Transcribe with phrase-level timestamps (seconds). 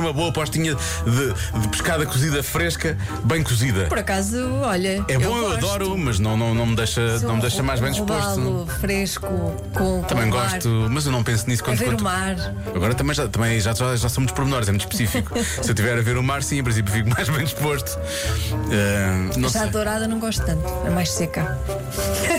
[0.00, 3.84] uma boa postinha de, de pescada cozida fresca, bem cozida.
[3.86, 5.04] Por acaso, olha.
[5.08, 5.56] É bom, eu, gosto.
[5.66, 8.66] adoro, mas não, não, não me deixa, Sou não me deixa mais bem disposto.
[8.80, 9.26] fresco,
[9.74, 10.02] com.
[10.02, 11.78] Também com mar, gosto, mas eu não penso nisso A quando.
[11.78, 12.36] ver quando- o mar.
[12.74, 15.38] Agora também já, também já, já, já são muitos pormenores, é muito específico.
[15.42, 17.98] Se eu estiver a ver o mar, sim, em princípio fico mais bem disposto.
[18.72, 19.68] Ah, não Já sei.
[19.68, 21.58] a dourada não gosto tanto, é mais seca.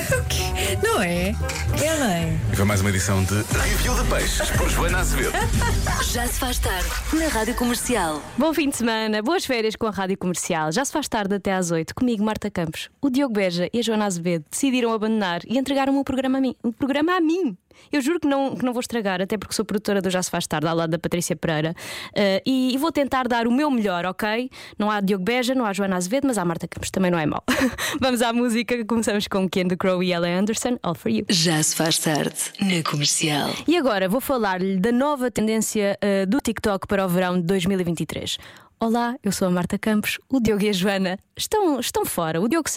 [0.82, 1.34] não é?
[1.82, 2.36] É, não é?
[2.52, 5.32] E foi mais uma edição de Review de Peixes por Joana Azevedo.
[6.12, 8.22] Já se faz tarde na Rádio Comercial.
[8.36, 10.70] Bom fim de semana, boas férias com a Rádio Comercial.
[10.72, 12.88] Já se faz tarde até às 8, comigo, Marta Campos.
[13.00, 16.54] O Diogo Beja e a Joana Azevedo decidiram abandonar e entregaram o programa a mim.
[16.62, 17.56] O programa a mim.
[17.92, 20.30] Eu juro que não, que não vou estragar, até porque sou produtora do Já Se
[20.30, 21.74] Faz Tarde, ao lado da Patrícia Pereira.
[22.14, 24.50] Eh, e, e vou tentar dar o meu melhor, ok?
[24.78, 27.26] Não há Diogo Beja, não há Joana Azevedo, mas há Marta Campos, também não é
[27.26, 27.42] mau.
[28.00, 31.24] Vamos à música, começamos com Ken the Crow e Ella Anderson, All For You.
[31.28, 33.50] Já se faz tarde na Comercial.
[33.66, 38.38] E agora vou falar-lhe da nova tendência eh, do TikTok para o verão de 2023.
[38.82, 40.18] Olá, eu sou a Marta Campos.
[40.26, 42.40] O Diogo e a Joana estão, estão fora.
[42.40, 42.68] O Diogo,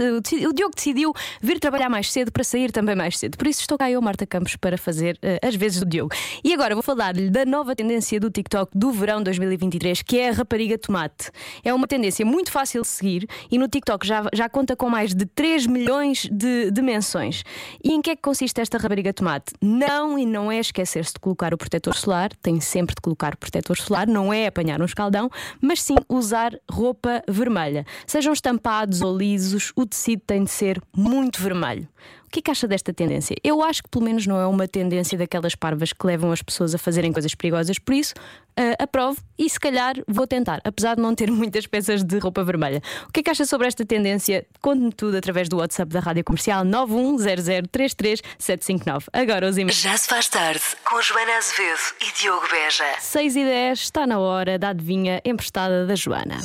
[0.49, 3.37] o Diogo decidiu vir trabalhar mais cedo para sair também mais cedo.
[3.37, 6.13] Por isso estou cá eu, Marta Campos, para fazer eh, as vezes do Diogo.
[6.43, 10.31] E agora vou falar-lhe da nova tendência do TikTok do verão 2023, que é a
[10.31, 11.31] rapariga tomate.
[11.63, 15.13] É uma tendência muito fácil de seguir e no TikTok já, já conta com mais
[15.13, 17.43] de 3 milhões de, de menções.
[17.83, 19.53] E em que é que consiste esta rapariga tomate?
[19.61, 23.37] Não e não é esquecer-se de colocar o protetor solar, tem sempre de colocar o
[23.37, 25.29] protetor solar, não é apanhar um escaldão,
[25.61, 27.85] mas sim usar roupa vermelha.
[28.05, 31.87] Sejam estampados ou lisos, o tecido tem de ser muito vermelho.
[32.25, 33.35] O que é que acha desta tendência?
[33.43, 36.73] Eu acho que pelo menos não é uma tendência daquelas parvas que levam as pessoas
[36.73, 38.15] a fazerem coisas perigosas, por isso
[38.57, 42.43] ah, aprovo e se calhar vou tentar, apesar de não ter muitas peças de roupa
[42.43, 42.81] vermelha.
[43.07, 44.47] O que é que acha sobre esta tendência?
[44.61, 49.03] Conte-me tudo através do WhatsApp da Rádio Comercial 910033759.
[49.13, 49.79] Agora os e-mails.
[49.79, 52.95] Já se faz tarde com Joana Azevedo e Diogo Beja.
[52.99, 56.39] 6 e 10 está na hora da adivinha emprestada da Joana.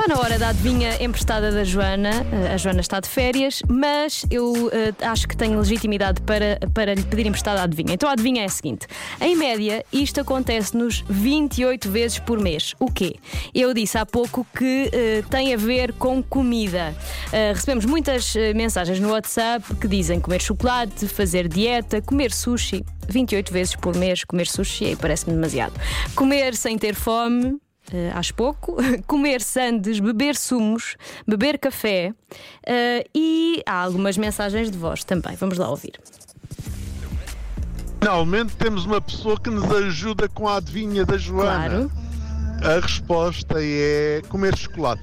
[0.00, 2.26] Está na hora da adivinha emprestada da Joana.
[2.32, 6.94] Eh, A Joana está de férias, mas eu eh, acho que tenho legitimidade para, para
[6.94, 7.92] lhe pedir emprestada a adivinha.
[7.92, 8.86] Então a adivinha é a seguinte:
[9.20, 12.74] em média, isto acontece-nos 28 vezes por mês.
[12.80, 13.16] O quê?
[13.54, 16.96] Eu disse há pouco que eh, tem a ver com comida.
[17.30, 22.82] Eh, recebemos muitas mensagens no WhatsApp que dizem comer chocolate, fazer dieta, comer sushi.
[23.06, 25.74] 28 vezes por mês comer sushi aí parece-me demasiado.
[26.14, 27.60] Comer sem ter fome.
[27.92, 28.76] Uh, acho pouco,
[29.06, 30.96] comer sandes, beber sumos,
[31.26, 35.34] beber café uh, e há algumas mensagens de voz também.
[35.36, 35.92] Vamos lá ouvir.
[37.98, 41.90] Finalmente temos uma pessoa que nos ajuda com a adivinha da Joana.
[42.60, 45.02] Claro, A resposta é comer chocolate.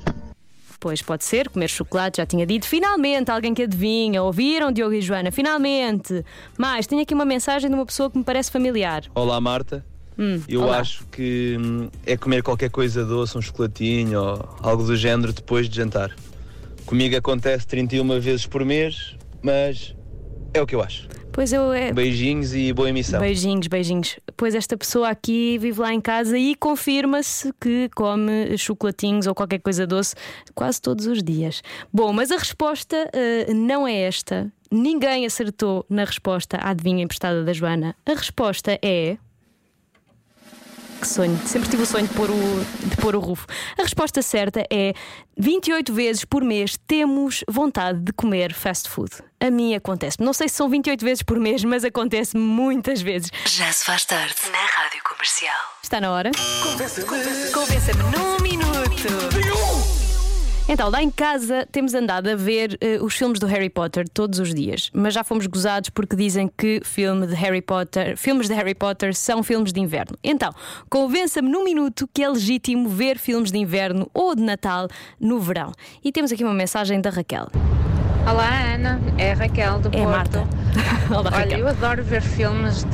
[0.80, 2.66] pois pode ser, comer chocolate, já tinha dito.
[2.68, 4.24] Finalmente, alguém que adivinha.
[4.24, 5.32] Ouviram, Diogo e Joana?
[5.32, 6.24] Finalmente!
[6.58, 9.04] Mais, tenho aqui uma mensagem de uma pessoa que me parece familiar.
[9.14, 9.86] Olá Marta,
[10.48, 10.80] eu olá.
[10.80, 15.70] acho que hum, é comer qualquer coisa doce, um chocolatinho ou algo do género depois
[15.70, 16.16] de jantar.
[16.86, 19.96] Comigo acontece 31 vezes por mês, mas
[20.54, 21.08] é o que eu acho.
[21.38, 21.72] Pois eu.
[21.72, 21.94] É...
[21.94, 23.20] Beijinhos e boa emissão.
[23.20, 24.18] Beijinhos, beijinhos.
[24.36, 29.60] Pois esta pessoa aqui vive lá em casa e confirma-se que come chocolatinhos ou qualquer
[29.60, 30.16] coisa doce
[30.56, 31.62] quase todos os dias.
[31.94, 34.52] Bom, mas a resposta eh, não é esta.
[34.72, 37.96] Ninguém acertou na resposta à adivinha emprestada da Joana.
[38.04, 39.18] A resposta é.
[41.00, 43.46] Que sonho, sempre tive o sonho de pôr o, de pôr o rufo.
[43.78, 44.94] A resposta certa é
[45.38, 49.12] 28 vezes por mês temos vontade de comer fast food.
[49.40, 50.18] A mim acontece.
[50.20, 53.30] Não sei se são 28 vezes por mês, mas acontece muitas vezes.
[53.46, 55.56] Já se faz tarde na Rádio Comercial.
[55.84, 56.32] Está na hora?
[57.54, 59.37] Convença-me num minuto.
[60.70, 64.38] Então, lá em casa temos andado a ver eh, os filmes do Harry Potter todos
[64.38, 68.54] os dias, mas já fomos gozados porque dizem que filme de Harry Potter, filmes de
[68.54, 70.18] Harry Potter são filmes de inverno.
[70.22, 70.54] Então,
[70.90, 75.72] convença-me num minuto que é legítimo ver filmes de inverno ou de Natal no verão.
[76.04, 77.48] E temos aqui uma mensagem da Raquel.
[78.30, 80.10] Olá Ana, é a Raquel do É Porto.
[80.10, 80.48] Marta.
[81.10, 81.60] Olá, Olha, Raquel.
[81.60, 82.92] eu adoro ver filmes de,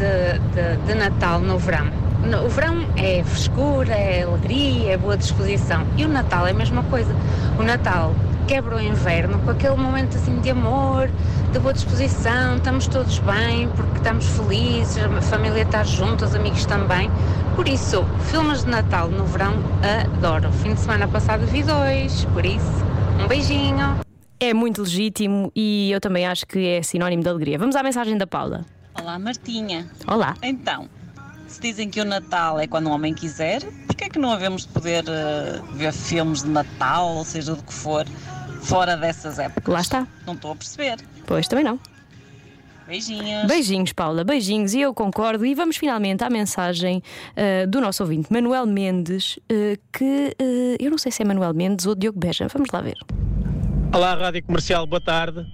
[0.54, 2.03] de, de Natal no verão.
[2.30, 5.86] No- O verão é frescura, é alegria, é boa disposição.
[5.98, 7.14] E o Natal é a mesma coisa.
[7.60, 8.14] O Natal
[8.48, 11.10] quebra o inverno com aquele momento assim de amor,
[11.52, 16.66] de boa disposição, estamos todos bem, porque estamos felizes, a família está junto, os amigos
[16.66, 17.10] também.
[17.56, 19.54] Por isso, filmes de Natal no verão
[20.18, 20.52] adoro.
[20.52, 22.66] Fim de semana passado vi dois, por isso,
[23.24, 23.98] um beijinho.
[24.40, 27.58] É muito legítimo e eu também acho que é sinónimo de alegria.
[27.58, 28.66] Vamos à mensagem da Paula.
[29.00, 29.88] Olá, Martinha.
[30.06, 30.34] Olá.
[30.44, 30.90] Então,
[31.54, 34.66] se dizem que o Natal é quando o homem quiser, porquê é que não havemos
[34.66, 38.06] de poder eh, ver filmes de Natal, ou seja, do que for,
[38.62, 39.72] fora dessas épocas?
[39.72, 40.08] Lá está.
[40.26, 40.98] Não estou a perceber.
[41.28, 41.80] Pois também não.
[42.88, 43.48] Beijinhos.
[43.48, 45.46] Beijinhos, Paula, beijinhos, e eu concordo.
[45.46, 47.02] E vamos finalmente à mensagem
[47.32, 51.54] uh, do nosso ouvinte, Manuel Mendes, uh, que uh, eu não sei se é Manuel
[51.54, 52.48] Mendes ou Diogo Beja.
[52.52, 52.98] Vamos lá ver.
[53.94, 55.46] Olá, Rádio Comercial, boa tarde.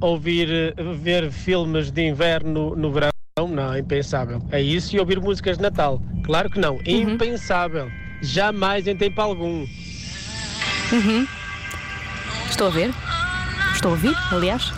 [0.00, 3.13] Ouvir, ver filmes de inverno no verão,
[3.48, 4.42] não, é impensável.
[4.50, 6.00] É isso e ouvir músicas de Natal.
[6.24, 7.90] Claro que não, impensável.
[8.22, 9.66] Jamais em tempo algum.
[12.48, 12.90] Estou a ver?
[13.74, 14.72] Estou a ouvir, aliás.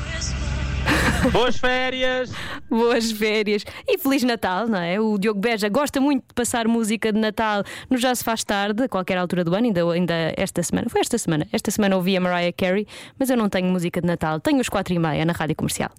[1.32, 2.32] Boas férias!
[2.68, 4.98] Boas férias e Feliz Natal, não é?
[5.00, 8.84] O Diogo Beja gosta muito de passar música de Natal no Já Se Faz Tarde,
[8.84, 10.88] a qualquer altura do ano, ainda, ainda esta semana.
[10.88, 11.46] Foi esta semana.
[11.52, 12.86] Esta semana ouvi a Mariah Carey,
[13.18, 14.40] mas eu não tenho música de Natal.
[14.40, 15.90] Tenho os quatro e meia na rádio comercial.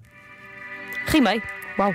[1.07, 1.41] Rimei.
[1.79, 1.93] Uau!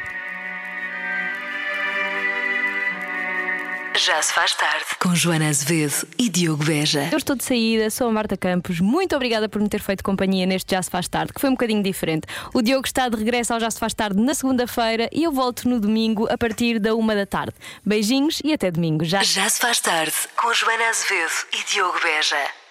[4.04, 4.84] Já se faz tarde.
[4.99, 7.08] Com Joana Azevedo e Diogo Beja.
[7.12, 8.81] Eu estou de saída, sou a Marta Campos.
[8.81, 11.52] Muito obrigada por me ter feito companhia neste Já Se Faz Tarde, que foi um
[11.52, 12.26] bocadinho diferente.
[12.52, 15.69] O Diogo está de regresso ao Já Se Faz Tarde na segunda-feira e eu volto
[15.69, 17.54] no domingo a partir da uma da tarde.
[17.84, 19.04] Beijinhos e até domingo.
[19.04, 20.14] Já Já se faz tarde.
[20.37, 22.62] Com Joana Azevedo e Diogo Beja.